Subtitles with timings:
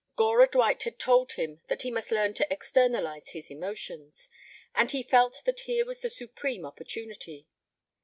[0.15, 4.29] Gora Dwight had told him that he must learn to "externalize his emotions,"
[4.73, 7.45] and he felt that here was the supreme opportunity.